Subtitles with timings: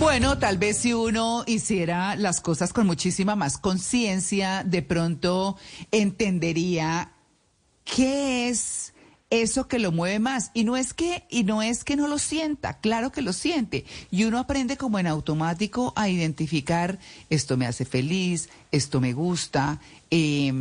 [0.00, 5.56] Bueno, tal vez si uno hiciera las cosas con muchísima más conciencia, de pronto
[5.90, 7.12] entendería
[7.84, 8.94] qué es
[9.30, 10.50] eso que lo mueve más.
[10.54, 13.84] Y no es que y no es que no lo sienta, claro que lo siente.
[14.10, 16.98] Y uno aprende como en automático a identificar
[17.30, 20.52] esto me hace feliz, esto me gusta, eh,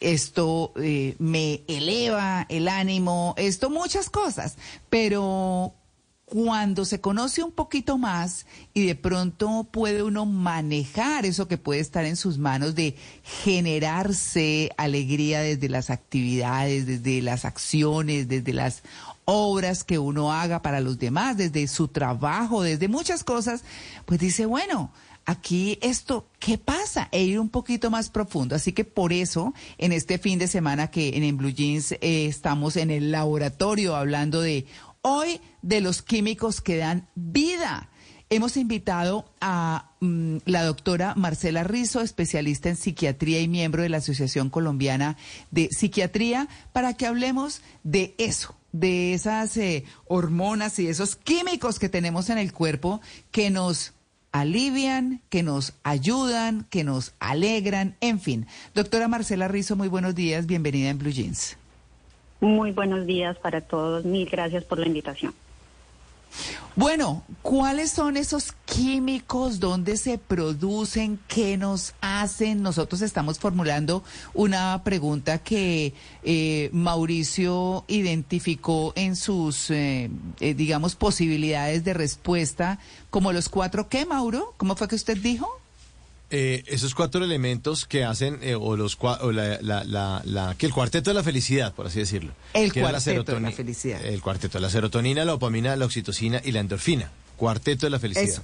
[0.00, 4.56] esto eh, me eleva el ánimo, esto muchas cosas,
[4.90, 5.72] pero
[6.24, 11.80] cuando se conoce un poquito más y de pronto puede uno manejar eso que puede
[11.80, 18.82] estar en sus manos de generarse alegría desde las actividades, desde las acciones, desde las
[19.26, 23.62] obras que uno haga para los demás, desde su trabajo, desde muchas cosas,
[24.06, 24.92] pues dice, bueno,
[25.26, 27.08] aquí esto, ¿qué pasa?
[27.12, 28.54] E ir un poquito más profundo.
[28.54, 32.26] Así que por eso, en este fin de semana que en, en Blue Jeans eh,
[32.26, 34.66] estamos en el laboratorio hablando de
[35.06, 37.90] hoy de los químicos que dan vida.
[38.30, 43.98] Hemos invitado a mm, la doctora Marcela Rizo, especialista en psiquiatría y miembro de la
[43.98, 45.18] Asociación Colombiana
[45.50, 51.90] de Psiquiatría, para que hablemos de eso, de esas eh, hormonas y esos químicos que
[51.90, 53.92] tenemos en el cuerpo que nos
[54.32, 58.46] alivian, que nos ayudan, que nos alegran, en fin.
[58.74, 61.58] Doctora Marcela Rizo, muy buenos días, bienvenida en Blue Jeans.
[62.44, 64.04] Muy buenos días para todos.
[64.04, 65.32] Mil gracias por la invitación.
[66.76, 69.60] Bueno, ¿cuáles son esos químicos?
[69.60, 71.18] ¿Dónde se producen?
[71.26, 72.62] ¿Qué nos hacen?
[72.62, 74.04] Nosotros estamos formulando
[74.34, 80.10] una pregunta que eh, Mauricio identificó en sus, eh,
[80.40, 83.88] eh, digamos, posibilidades de respuesta como los cuatro.
[83.88, 84.52] ¿Qué, Mauro?
[84.58, 85.63] ¿Cómo fue que usted dijo?
[86.30, 90.66] Eh, esos cuatro elementos que hacen, eh, o los o la, la, la, la, que
[90.66, 92.32] el cuarteto de la felicidad, por así decirlo.
[92.54, 94.04] El que cuarteto de la felicidad.
[94.04, 97.10] El cuarteto, la serotonina, la dopamina, la oxitocina y la endorfina.
[97.36, 98.24] Cuarteto de la felicidad.
[98.24, 98.42] Eso.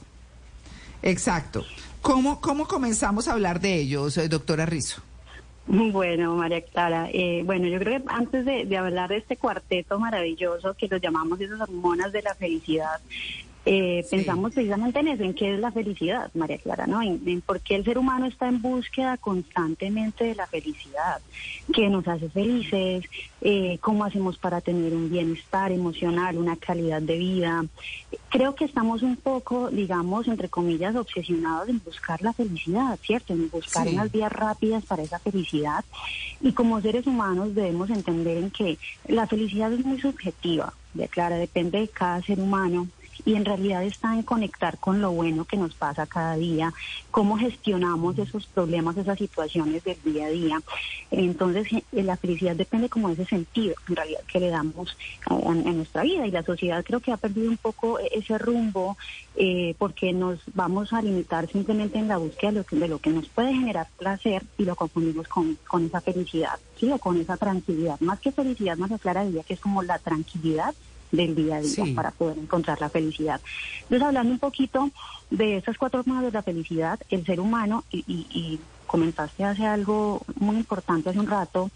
[1.02, 1.64] Exacto.
[2.02, 5.02] ¿Cómo, ¿Cómo comenzamos a hablar de ellos, eh, doctora Rizo?
[5.66, 9.98] Bueno, María Clara, eh, bueno, yo creo que antes de, de hablar de este cuarteto
[10.00, 13.00] maravilloso que los llamamos esas hormonas de la felicidad,
[13.66, 14.16] eh, Sí.
[14.16, 17.02] Pensamos precisamente en eso, en qué es la felicidad, María Clara, ¿no?
[17.02, 21.20] En, en por qué el ser humano está en búsqueda constantemente de la felicidad,
[21.72, 23.04] qué nos hace felices,
[23.42, 27.64] eh, cómo hacemos para tener un bienestar emocional, una calidad de vida.
[28.30, 33.32] Creo que estamos un poco, digamos, entre comillas, obsesionados en buscar la felicidad, ¿cierto?
[33.32, 33.94] En buscar Sí.
[33.94, 35.84] unas vías rápidas para esa felicidad.
[36.40, 38.78] Y como seres humanos debemos entender en que
[39.08, 42.88] la felicidad es muy subjetiva, ya Clara, depende de cada ser humano
[43.24, 46.72] y en realidad está en conectar con lo bueno que nos pasa cada día,
[47.10, 50.60] cómo gestionamos esos problemas, esas situaciones del día a día.
[51.10, 55.34] Entonces, eh, la felicidad depende como de ese sentido, en realidad, que le damos a,
[55.34, 56.26] a- en nuestra vida.
[56.26, 58.96] Y la sociedad creo que ha perdido un poco e- ese rumbo
[59.36, 62.98] eh, porque nos vamos a limitar simplemente en la búsqueda de lo que, de lo
[62.98, 66.90] que nos puede generar placer y lo confundimos con, con esa felicidad, ¿sí?
[66.90, 67.98] o con esa tranquilidad.
[68.00, 70.74] Más que felicidad, más clara diría que es como la tranquilidad
[71.10, 71.92] del día a día Sí.
[71.94, 73.40] para poder encontrar la felicidad.
[73.82, 74.90] Entonces, hablando un poquito
[75.30, 79.66] de esas cuatro hormonas de la felicidad, el ser humano, y, y, y comentaste hace
[79.66, 81.70] algo muy importante hace un rato,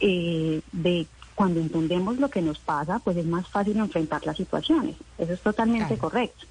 [0.00, 4.96] eh, de cuando entendemos lo que nos pasa, pues es más fácil enfrentar las situaciones.
[5.18, 6.00] Eso es totalmente Claro.
[6.00, 6.46] correcto.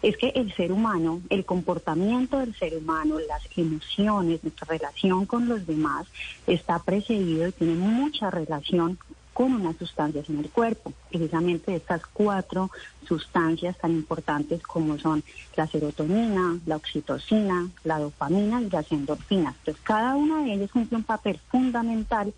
[0.00, 5.48] Es que el ser humano, el comportamiento del ser humano, las emociones, nuestra relación con
[5.48, 6.06] los demás,
[6.46, 8.96] está precedido y tiene mucha relación
[9.38, 12.72] con unas sustancias en el cuerpo, precisamente estas cuatro
[13.06, 15.22] sustancias tan importantes como son
[15.54, 19.54] la serotonina, la oxitocina, la dopamina y las endorfinas.
[19.60, 22.34] Entonces, cada una de ellas cumple un papel fundamental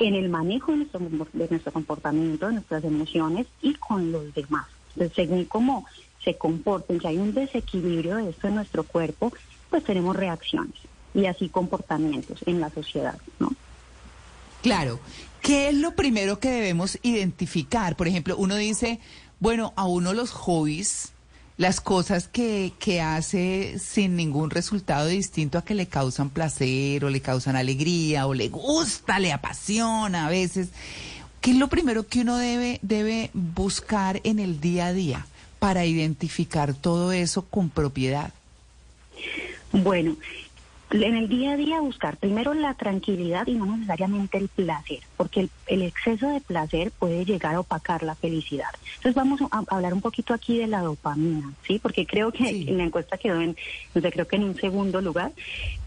[0.00, 1.00] en el manejo de nuestro,
[1.32, 4.66] de nuestro comportamiento, de nuestras emociones y con los demás.
[4.96, 5.86] Entonces, según cómo
[6.24, 9.32] se comporten, si hay un desequilibrio de esto en nuestro cuerpo,
[9.70, 10.74] pues tenemos reacciones
[11.14, 13.52] y así comportamientos en la sociedad, ¿no?
[14.64, 14.98] Claro.
[15.42, 17.96] ¿Qué es lo primero que debemos identificar?
[17.96, 18.98] Por ejemplo, uno dice,
[19.38, 21.12] bueno, a uno los hobbies,
[21.58, 27.10] las cosas que, que hace sin ningún resultado distinto a que le causan placer o
[27.10, 30.68] le causan alegría o le gusta, le apasiona a veces.
[31.42, 35.26] ¿Qué es lo primero que uno debe, debe buscar en el día a día
[35.58, 38.32] para identificar todo eso con propiedad?
[39.72, 40.16] Bueno,
[41.02, 45.40] en el día a día buscar primero la tranquilidad y no necesariamente el placer, porque
[45.40, 48.68] el, el, exceso de placer puede llegar a opacar la felicidad.
[48.96, 51.78] Entonces vamos a hablar un poquito aquí de la dopamina, ¿sí?
[51.78, 52.66] Porque creo que Sí.
[52.68, 53.56] en la encuesta quedó en,
[53.94, 55.32] no sé, creo que en un segundo lugar.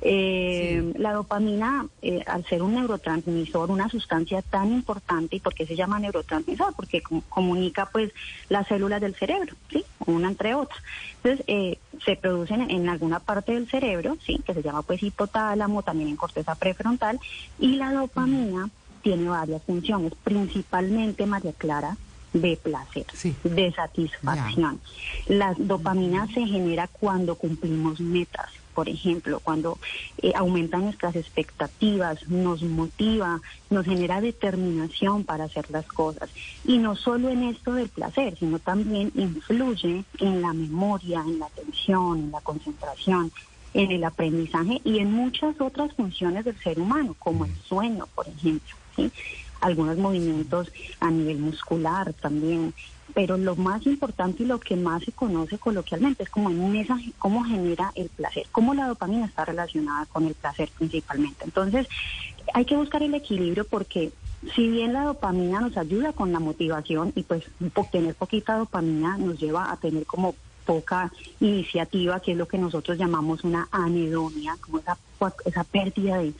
[0.01, 5.65] Eh, La dopamina, eh, al ser un neurotransmisor, una sustancia tan importante, ¿y por qué
[5.65, 6.73] se llama neurotransmisor?
[6.75, 8.11] Porque com- comunica pues
[8.49, 9.83] las células del cerebro, ¿sí?
[10.05, 10.79] Una entre otras.
[11.23, 14.39] Entonces, eh, se producen en alguna parte del cerebro, ¿sí?
[14.45, 17.19] Que se llama pues hipotálamo, también en corteza prefrontal,
[17.59, 18.69] y la dopamina
[19.01, 21.95] tiene varias funciones, principalmente, María Clara,
[22.33, 23.35] de placer, Sí.
[23.43, 24.79] de satisfacción.
[25.27, 28.49] La dopamina se genera cuando cumplimos metas.
[28.77, 29.79] Por ejemplo, cuando
[30.21, 33.41] eh, aumentan nuestras expectativas, nos motiva,
[33.71, 36.29] nos genera determinación para hacer las cosas.
[36.63, 41.47] Y no solo en esto del placer, sino también influye en la memoria, en la
[41.47, 43.31] atención, en la concentración,
[43.73, 48.27] en el aprendizaje y en muchas otras funciones del ser humano, como el sueño, por
[48.27, 48.75] ejemplo.
[48.95, 49.11] ¿sí?
[49.61, 52.73] Algunos movimientos a nivel muscular también.
[53.13, 56.97] Pero lo más importante y lo que más se conoce coloquialmente es como en esa,
[57.17, 61.45] cómo genera el placer, cómo la dopamina está relacionada con el placer principalmente.
[61.45, 61.87] Entonces,
[62.53, 64.11] hay que buscar el equilibrio porque
[64.55, 67.45] si bien la dopamina nos ayuda con la motivación y pues
[67.91, 70.35] tener poquita dopamina nos lleva a tener como
[70.67, 76.33] poca iniciativa, que es lo que nosotros llamamos una anedonia, como esa, pérdida de,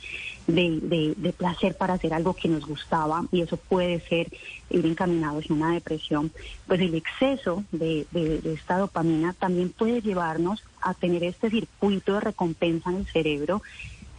[0.46, 4.28] de, de- placer para hacer algo que nos gustaba, y eso puede ser
[4.70, 6.30] ir encaminado hacia una depresión,
[6.66, 8.06] pues el exceso de
[8.44, 13.62] esta dopamina también puede llevarnos a tener este circuito de recompensa en el cerebro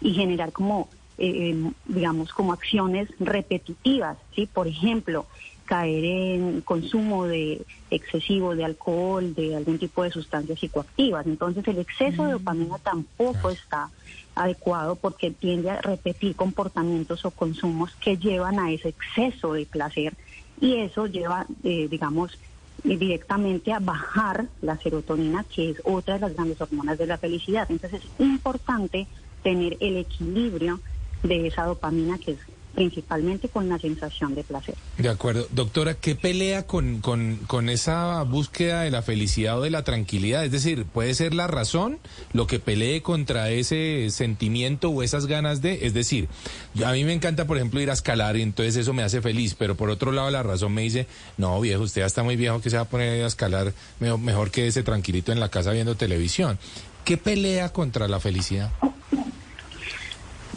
[0.02, 4.48] y generar como, eh, eh, digamos, como acciones repetitivas, ¿sí?
[4.48, 5.28] Por ejemplo,
[5.70, 11.28] caer en consumo de excesivo de alcohol, de algún tipo de sustancias psicoactivas.
[11.28, 13.92] Entonces el exceso de dopamina tampoco está
[14.34, 20.16] adecuado porque tiende a repetir comportamientos o consumos que llevan a ese exceso de placer
[20.60, 22.36] y eso lleva, eh, digamos,
[22.84, 27.68] directamente a bajar la serotonina, que es otra de las grandes hormonas de la felicidad.
[27.70, 29.06] Entonces es importante
[29.44, 30.80] tener el equilibrio
[31.22, 32.40] de esa dopamina que es
[32.80, 34.74] principalmente con la sensación de placer.
[34.98, 35.48] De acuerdo.
[35.52, 40.46] Doctora, ¿qué pelea con, con, con esa búsqueda de la felicidad o de la tranquilidad?
[40.46, 42.00] Es decir, ¿puede ser la razón
[42.32, 45.86] lo que pelee contra ese sentimiento o esas ganas de?
[45.88, 46.30] Es decir,
[46.74, 49.22] yo- a mí me encanta, por ejemplo, ir a escalar y entonces eso me hace
[49.22, 51.06] feliz, pero por otro lado la razón me dice,
[51.36, 54.20] no, viejo, usted ya está muy viejo que se va a poner a escalar, mejor,
[54.20, 56.58] mejor quédese tranquilito en la casa viendo televisión.
[57.04, 58.72] ¿Qué pelea contra la felicidad?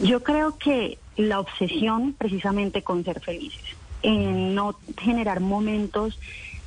[0.01, 3.63] Yo creo que la obsesión precisamente con ser felices,
[4.01, 6.19] en no generar momentos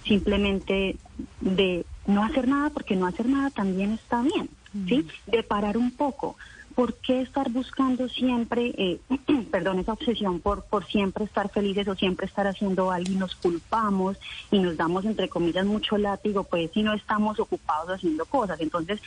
[0.05, 0.97] simplemente
[1.41, 4.49] de no hacer nada, porque no hacer nada también está bien,
[4.89, 5.07] ¿sí?
[5.27, 6.37] De parar un poco.
[6.77, 9.01] ¿Por qué estar buscando siempre, eh,
[9.51, 13.35] perdón, esa obsesión por, por siempre estar felices o siempre estar haciendo algo y nos
[13.35, 14.19] culpamos
[14.51, 18.61] y nos damos, entre comillas, mucho látigo, pues si no estamos ocupados haciendo cosas?
[18.61, 19.01] Entonces,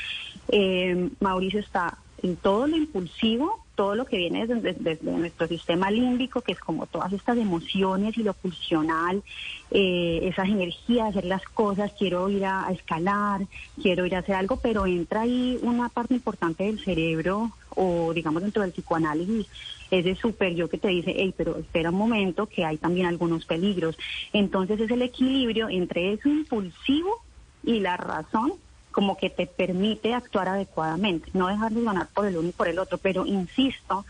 [0.50, 5.90] eh, Mauricio está en todo lo impulsivo, todo lo que viene desde, desde nuestro sistema
[5.90, 9.24] límbico, que es como todas estas emociones y lo pulsional,
[9.72, 13.48] eh, esas energías, hacer las cosas, quiero ir a, escalar,
[13.82, 18.42] quiero ir a hacer algo, pero entra ahí una parte importante del cerebro o digamos
[18.42, 19.48] dentro del psicoanálisis,
[19.90, 23.46] ese super yo que te dice, hey, pero espera un momento que hay también algunos
[23.46, 23.98] peligros.
[24.34, 27.22] Entonces es el equilibrio entre eso impulsivo
[27.64, 28.56] y la razón
[28.92, 32.80] como que te permite actuar adecuadamente, no dejarnos ganar por el uno y por el
[32.80, 34.06] otro, pero insisto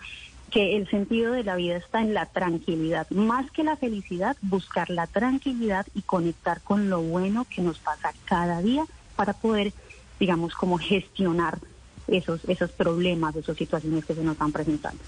[0.49, 4.89] que el sentido de la vida está en la tranquilidad, más que la felicidad, buscar
[4.89, 9.73] la tranquilidad y conectar con lo bueno que nos pasa cada día para poder,
[10.19, 11.59] digamos, como gestionar
[12.07, 15.01] esos, esos problemas, esas situaciones que se nos están presentando.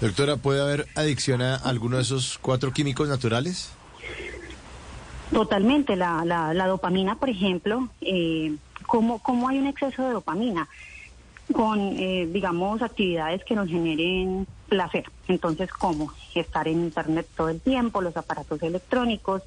[0.00, 3.70] Doctora, ¿puede haber adicción a alguno de esos cuatro químicos naturales?
[5.30, 8.56] Totalmente, la, la, la dopamina, por ejemplo, eh,
[8.90, 10.68] ¿cómo, ¿cómo hay un exceso de dopamina?
[11.52, 15.04] Con, eh, digamos, actividades que nos generen placer.
[15.28, 16.12] Entonces, ¿cómo?
[16.34, 19.42] Estar en Internet todo el tiempo, los aparatos electrónicos,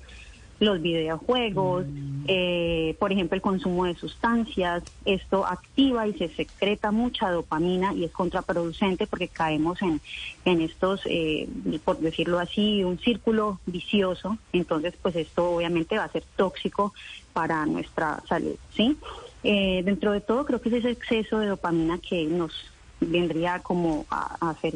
[0.59, 1.85] los videojuegos,
[2.27, 4.83] eh, por ejemplo, el consumo de sustancias.
[5.03, 9.99] Esto activa y se secreta mucha dopamina y es contraproducente porque caemos en,
[10.45, 11.49] en estos, eh,
[11.83, 14.37] por decirlo así, un círculo vicioso.
[14.53, 16.93] Entonces, pues esto obviamente va a ser tóxico
[17.33, 18.97] para nuestra salud, ¿sí?
[19.43, 22.53] Eh, dentro de todo, creo que es ese exceso de dopamina que nos
[22.99, 24.75] vendría como a, a hacer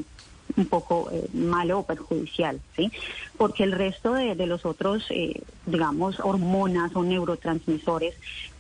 [0.56, 2.92] un poco eh, malo o perjudicial, ¿sí?
[3.38, 8.16] Porque el resto de, los otros, eh, digamos, hormonas o neurotransmisores,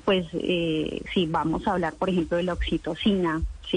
[0.05, 3.76] pues si vamos a hablar, por ejemplo, de la oxitocina, ¿sí?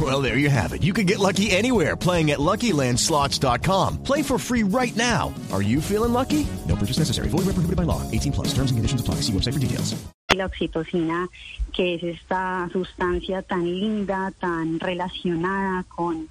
[0.00, 0.82] Well, there you have it.
[0.82, 4.04] You can get lucky anywhere playing at LuckyLandSlots.com.
[4.04, 5.34] Play for free right now.
[5.52, 6.46] Are you feeling lucky?
[6.68, 7.28] No purchase necessary.
[7.28, 8.08] Void where prohibited by law.
[8.10, 8.48] 18 plus.
[8.54, 9.16] Terms and conditions apply.
[9.16, 10.00] See website for details.
[10.34, 11.28] la oxitocina,
[11.72, 16.28] que es esta sustancia tan linda, tan relacionada con,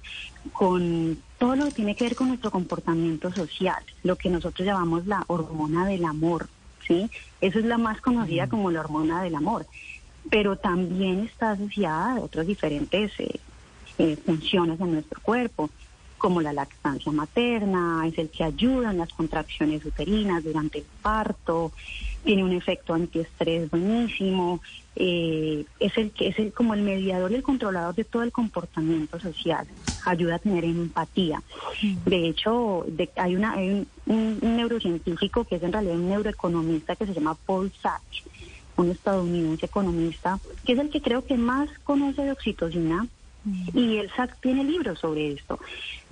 [0.52, 5.06] con todo lo que tiene que ver con nuestro comportamiento social, lo que nosotros llamamos
[5.06, 6.48] la hormona del amor,
[6.88, 7.10] ¿sí?
[7.42, 9.66] Eso es la más conocida como la hormona del amor,
[10.30, 13.38] pero también está asociada a otras diferentes eh,
[14.00, 15.68] eh, funciones en nuestro cuerpo
[16.16, 21.72] como la lactancia materna, es el que ayuda en las contracciones uterinas durante el parto,
[22.24, 24.60] tiene un efecto antiestrés buenísimo,
[24.96, 28.32] eh, es el que es el, como el mediador y el controlador de todo el
[28.32, 29.66] comportamiento social,
[30.04, 31.42] ayuda a tener empatía.
[32.04, 33.88] De hecho, de- hay, una, hay un,
[34.42, 38.24] un- neurocientífico que es en realidad un neuroeconomista que se llama Paul Sachs,
[38.76, 43.06] un estadounidense economista, que es el que creo que más conoce de oxitocina
[43.74, 45.58] y él sac- tiene libros sobre esto.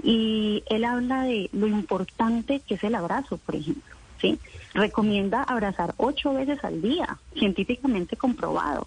[0.03, 3.97] Y él habla de lo importante que es el abrazo, por ejemplo.
[4.21, 4.39] ¿sí?
[4.75, 8.87] Recomienda abrazar ocho veces al día, científicamente comprobado.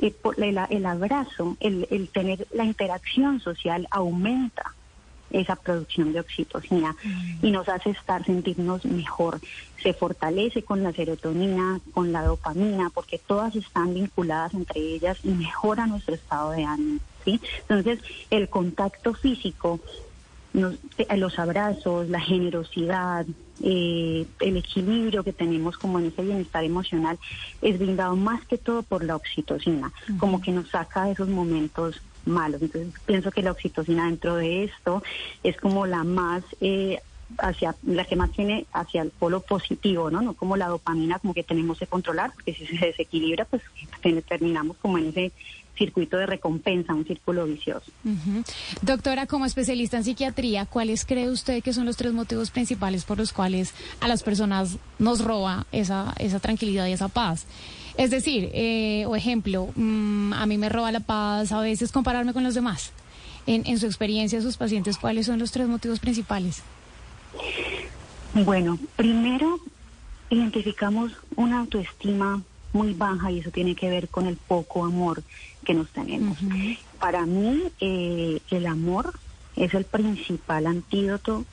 [0.00, 4.74] Y por el, el abrazo, el, el tener la interacción social aumenta
[5.30, 6.94] esa producción de oxitocina
[7.42, 9.40] y nos hace estar, sentirnos mejor.
[9.82, 15.30] Se fortalece con la serotonina, con la dopamina, porque todas están vinculadas entre ellas y
[15.30, 17.00] mejora nuestro estado de ánimo.
[17.26, 17.40] ¿Sí?
[17.68, 17.98] Entonces,
[18.30, 19.80] el contacto físico,
[20.54, 23.26] nos- eh, los abrazos, la generosidad,
[23.62, 27.18] eh, el equilibrio que tenemos como en ese bienestar emocional
[27.60, 32.00] es brindado más que todo por la oxitocina, como que nos saca de esos momentos
[32.24, 32.62] malos.
[32.62, 35.02] Entonces pienso que la oxitocina dentro de esto
[35.42, 37.00] es como la más eh,
[37.38, 40.20] hacia la que más tiene hacia el polo positivo, ¿no?
[40.22, 43.62] No como la dopamina como que tenemos que controlar, porque si se desequilibra, pues
[44.28, 45.32] terminamos como en ese
[45.76, 47.90] circuito de recompensa, un círculo vicioso.
[48.82, 53.18] Doctora, como especialista en psiquiatría, ¿cuáles cree usted que son los tres motivos principales por
[53.18, 57.46] los cuales a las personas nos roba esa, esa tranquilidad y esa paz?
[57.96, 62.32] Es decir, eh, o ejemplo, mm, a mí me roba la paz a veces compararme
[62.32, 62.92] con los demás.
[63.46, 66.62] En, en su experiencia, sus pacientes, ¿cuáles son los tres motivos principales?
[68.34, 69.60] Bueno, primero
[70.30, 72.42] identificamos una autoestima
[72.72, 75.22] muy baja y eso tiene que ver con el poco amor
[75.66, 76.38] que nos tenemos.
[76.98, 79.12] Para mí, eh, el amor
[79.56, 81.44] es el principal antídoto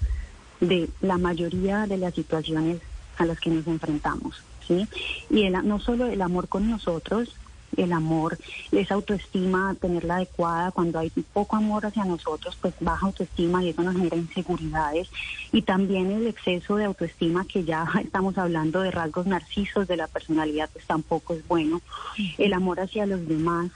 [0.61, 2.79] de la mayoría de las situaciones
[3.17, 4.87] a las que nos enfrentamos, ¿sí?
[5.29, 7.35] Y el- no solo el amor con nosotros,
[7.75, 8.37] el amor,
[8.71, 13.81] esa autoestima, tenerla adecuada, cuando hay poco amor hacia nosotros, pues baja autoestima y eso
[13.81, 15.09] nos genera inseguridades.
[15.51, 20.07] Y también el exceso de autoestima, que ya estamos hablando de rasgos narcisos de la
[20.07, 21.81] personalidad, pues tampoco es bueno.
[22.37, 23.71] El amor hacia los demás,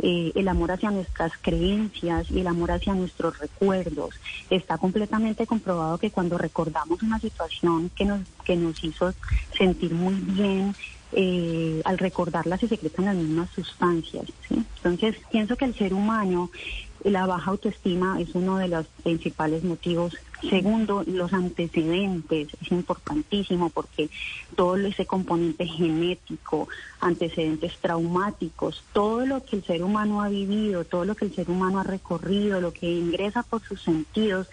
[0.00, 4.14] eh, el amor hacia nuestras creencias y el amor hacia nuestros recuerdos.
[4.50, 9.14] Está completamente comprobado que cuando recordamos una situación que nos, que nos hizo
[9.56, 10.74] sentir muy bien,
[11.12, 14.24] eh, al recordarla se secretan las mismas sustancias.
[14.50, 16.50] Entonces, pienso que el ser humano,
[17.04, 20.16] la baja autoestima es uno de los principales motivos.
[20.48, 24.10] Segundo, los antecedentes es importantísimo porque
[24.56, 26.68] todo ese componente genético,
[27.00, 31.50] antecedentes traumáticos, todo lo que el ser humano ha vivido, todo lo que el ser
[31.50, 34.48] humano ha recorrido, lo que ingresa por sus sentidos,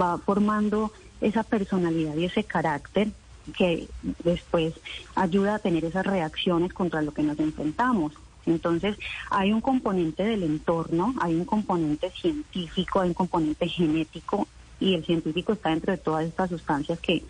[0.00, 3.08] va formando esa personalidad y ese carácter
[3.56, 3.88] que
[4.24, 4.74] después
[5.14, 8.12] ayuda a tener esas reacciones contra lo que nos enfrentamos.
[8.46, 8.96] Entonces,
[9.30, 14.46] hay un componente del entorno, hay un componente científico, hay un componente genético
[14.80, 17.24] y el científico está dentro de todas estas sustancias que,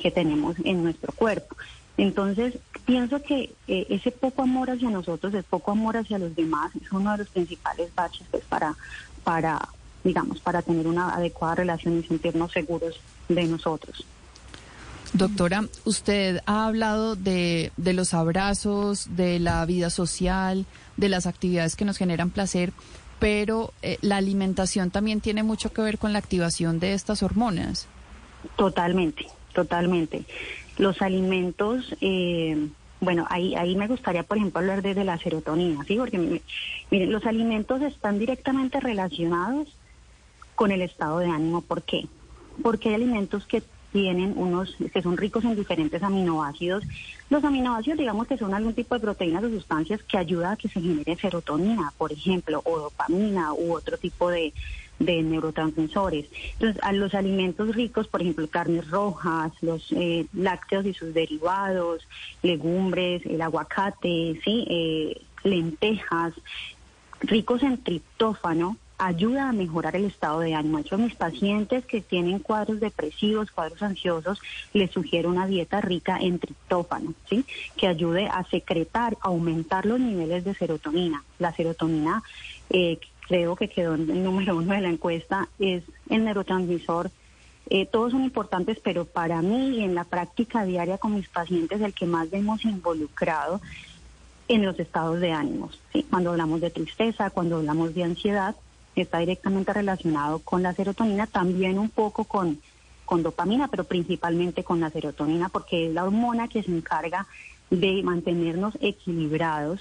[0.00, 1.56] que tenemos en nuestro cuerpo.
[1.96, 6.72] Entonces, pienso que eh, ese poco amor hacia nosotros, el poco amor hacia los demás,
[6.80, 8.74] es uno de los principales baches pues, para,
[9.22, 9.68] para,
[10.02, 14.06] digamos, para tener una adecuada relación y sentirnos seguros de nosotros.
[15.12, 21.76] Doctora, usted ha hablado de, de los abrazos, de la vida social, de las actividades
[21.76, 22.72] que nos generan placer,
[23.18, 27.86] pero eh, la alimentación también tiene mucho que ver con la activación de estas hormonas.
[28.56, 30.24] Totalmente, totalmente.
[30.78, 32.68] Los alimentos, eh,
[33.00, 35.96] Bueno, ahí, ahí me gustaría, por ejemplo, hablar desde la serotonina, ¿sí?
[35.96, 39.68] Porque, miren, los alimentos están directamente relacionados
[40.54, 41.62] con el estado de ánimo.
[41.62, 42.06] ¿Por qué?
[42.62, 46.84] Porque hay alimentos que tienen unos que son ricos en diferentes aminoácidos.
[47.28, 50.68] Los aminoácidos, digamos que son algún tipo de proteínas o sustancias que ayudan a que
[50.68, 54.52] se genere serotonina, por ejemplo, o dopamina u otro tipo de,
[55.00, 56.26] de neurotransmisores.
[56.52, 62.06] Entonces, a los alimentos ricos, por ejemplo, carnes rojas, los eh, lácteos y sus derivados,
[62.42, 66.34] legumbres, el aguacate, sí, eh, lentejas,
[67.22, 70.78] ricos en triptófano, ayuda a mejorar el estado de ánimo.
[70.78, 74.40] Hecho, a mis pacientes que tienen cuadros depresivos, cuadros ansiosos,
[74.74, 77.44] les sugiero una dieta rica en triptófano, ¿sí?
[77.76, 81.24] Que ayude a secretar, aumentar los niveles de serotonina.
[81.38, 82.22] La serotonina,
[82.68, 87.10] eh, creo que quedó en el número uno de la encuesta, es el neurotransmisor.
[87.70, 91.94] Eh, todos son importantes, pero para mí en la práctica diaria con mis pacientes, el
[91.94, 93.60] que más vemos involucrado
[94.48, 95.80] en los estados de ánimos.
[95.92, 96.04] ¿sí?
[96.10, 98.56] Cuando hablamos de tristeza, cuando hablamos de ansiedad,
[98.96, 102.60] está directamente relacionado con la serotonina, también un poco con,
[103.04, 107.26] con dopamina, pero principalmente con la serotonina, porque es la hormona que se encarga
[107.70, 109.80] de mantenernos equilibrados.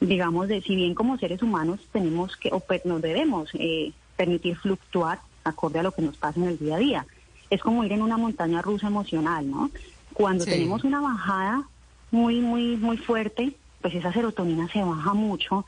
[0.00, 5.20] Digamos, de si bien como seres humanos tenemos que, o nos debemos eh, permitir fluctuar
[5.44, 7.06] acorde a lo que nos pasa en el día a día.
[7.50, 9.70] Es como ir en una montaña rusa emocional, ¿no?
[10.12, 11.64] Cuando tenemos una bajada
[12.10, 15.66] muy, muy, muy fuerte, pues esa serotonina se baja mucho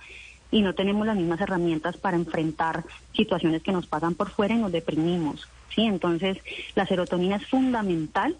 [0.56, 2.82] y no tenemos las mismas herramientas para enfrentar
[3.14, 5.46] situaciones que nos pasan por fuera y nos deprimimos.
[5.74, 5.82] ¿sí?
[5.82, 6.38] Entonces,
[6.74, 8.34] la serotonina es fundamental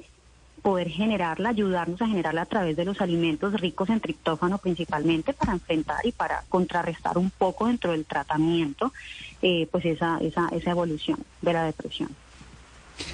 [0.63, 5.53] poder generarla, ayudarnos a generarla a través de los alimentos ricos en triptófano principalmente para
[5.53, 8.95] enfrentar y para contrarrestar un poco dentro del tratamiento
[9.43, 12.09] eh, pues esa, esa, esa evolución de la depresión.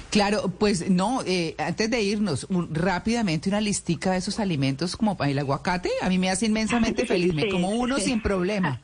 [0.09, 5.39] Claro, pues no, eh, antes de irnos, rápidamente una listica de esos alimentos como el
[5.39, 8.79] aguacate, a mí me hace inmensamente feliz, me como uno sin problema,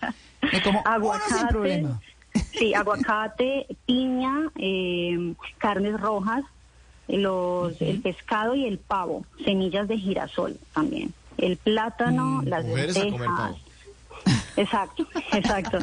[0.52, 2.02] me como aguacate, uno sin problema.
[2.58, 6.44] Sí, aguacate, piña, eh, carnes rojas,
[7.08, 13.56] los, el pescado y el pavo, semillas de girasol también, el plátano, mm, las lentejas.
[14.60, 15.78] Exacto, exacto.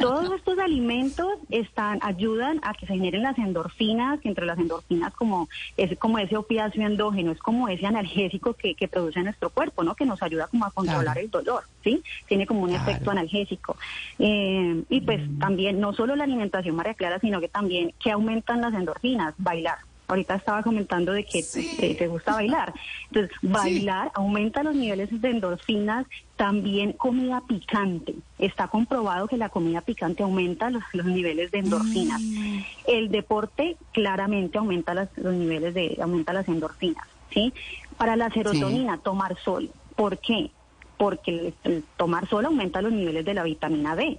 [0.00, 5.12] Todos estos alimentos están ayudan a que se generen las endorfinas, que entre las endorfinas
[5.14, 9.82] como es como ese opiáceo endógeno, es como ese analgésico que, que produce nuestro cuerpo,
[9.82, 9.96] ¿no?
[9.96, 12.04] Que nos ayuda como a controlar el dolor, ¿sí?
[12.28, 13.76] Tiene como un efecto analgésico.
[14.20, 15.38] Eh, y pues mm.
[15.40, 19.78] también no solo la alimentación María Clara, sino que también que aumentan las endorfinas, bailar
[20.10, 22.74] ahorita estaba comentando de que te, gusta bailar.
[23.06, 28.14] Entonces, bailar aumenta los niveles de endorfinas, también comida picante.
[28.38, 32.20] Está comprobado que la comida picante aumenta los, niveles de endorfinas.
[32.20, 32.58] Mm.
[32.88, 37.52] El deporte claramente aumenta los niveles de, aumenta las endorfinas, ¿sí?
[37.96, 39.70] Para la serotonina, tomar sol.
[39.94, 40.50] ¿Por qué?
[40.96, 44.18] Porque el, tomar sol aumenta los niveles de la vitamina D.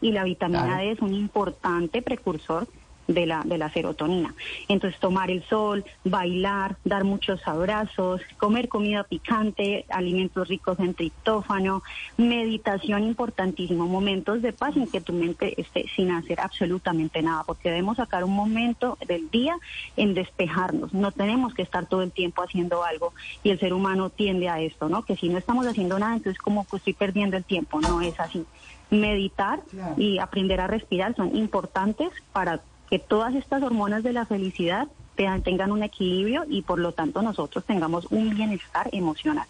[0.00, 2.66] Y la vitamina D es un importante precursor
[3.06, 4.34] de la, de la serotonina.
[4.68, 11.82] Entonces, tomar el sol, bailar, dar muchos abrazos, comer comida picante, alimentos ricos en triptófano,
[12.16, 17.70] meditación importantísimo, momentos de paz en que tu mente esté sin hacer absolutamente nada, porque
[17.70, 19.56] debemos sacar un momento del día
[19.96, 20.94] en despejarnos.
[20.94, 23.12] No tenemos que estar todo el tiempo haciendo algo
[23.42, 25.04] y el ser humano tiende a esto, ¿no?
[25.04, 27.80] Que si no estamos haciendo nada, entonces como que estoy perdiendo el tiempo.
[27.80, 28.44] No es así.
[28.90, 29.62] Meditar
[29.96, 32.60] y aprender a respirar son importantes para
[32.92, 37.64] que todas estas hormonas de la felicidad tengan un equilibrio y por lo tanto nosotros
[37.64, 39.46] tengamos un bienestar emocional.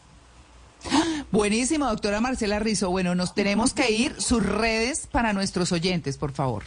[1.32, 2.90] Buenísimo, doctora Marcela Rizo.
[2.90, 4.14] Bueno, nos tenemos que ir.
[4.22, 6.62] Sus redes para nuestros oyentes, por favor.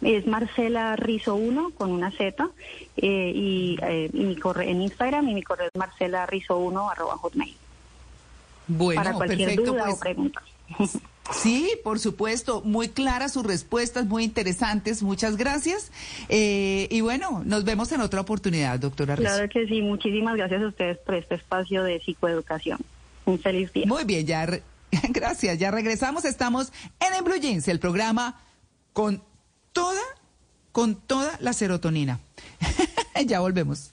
[0.00, 2.48] Es Marcela Rizo 1 con una Z
[2.96, 7.16] eh, y, eh, mi correo en Instagram y mi correo es marcela rizo 1 arroba
[7.16, 7.56] hotmail.
[8.68, 9.96] Bueno, para cualquier perfecto, duda pues.
[9.96, 10.42] o pregunta.
[11.32, 15.90] Sí, por supuesto, muy claras sus respuestas, muy interesantes, muchas gracias.
[16.28, 20.66] Eh, y bueno, nos vemos en otra oportunidad, doctora Claro que sí, muchísimas gracias a
[20.68, 22.78] ustedes por este espacio de psicoeducación.
[23.26, 23.84] Un feliz día.
[23.86, 24.46] Muy bien, ya,
[25.10, 28.40] gracias, ya regresamos, estamos en el Blue Jeans, el programa
[28.92, 29.22] con
[29.72, 30.00] toda,
[30.72, 32.20] con toda la serotonina.
[33.26, 33.92] ya volvemos.